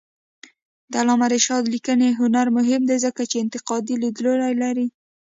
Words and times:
د 0.91 0.93
علامه 1.01 1.27
رشاد 1.35 1.63
لیکنی 1.73 2.09
هنر 2.21 2.47
مهم 2.57 2.81
دی 2.89 2.97
ځکه 3.05 3.21
چې 3.31 3.35
انتقادي 3.43 3.95
لیدلوری 4.03 4.53
لري. 4.63 4.87